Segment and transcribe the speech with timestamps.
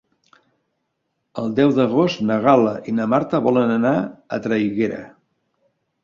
[1.41, 5.03] El deu d'agost na Gal·la i na Marta volen anar a Traiguera.